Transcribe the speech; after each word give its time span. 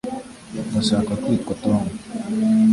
ndashaka 0.69 1.11
kwitwa 1.23 1.51
tom 1.63 1.83